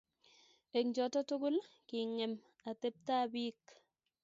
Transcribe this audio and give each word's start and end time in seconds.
Eng' 0.77 0.93
choto 0.95 1.19
tukul 1.29 1.55
king'em 1.89 2.33
ateptab 2.69 3.27
piik 3.33 3.61